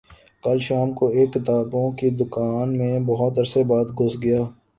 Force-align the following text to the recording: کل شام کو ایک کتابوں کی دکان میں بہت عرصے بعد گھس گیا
کل 0.43 0.59
شام 0.59 0.93
کو 0.97 1.07
ایک 1.09 1.33
کتابوں 1.33 1.91
کی 1.97 2.09
دکان 2.21 2.77
میں 2.77 2.99
بہت 3.07 3.39
عرصے 3.39 3.63
بعد 3.71 3.97
گھس 3.99 4.21
گیا 4.23 4.41